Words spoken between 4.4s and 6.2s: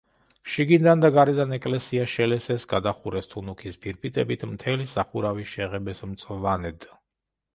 მთელი სახურავი შეღებეს